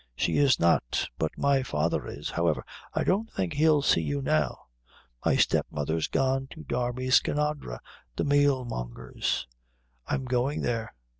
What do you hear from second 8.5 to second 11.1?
monger's." "I'm goin' there."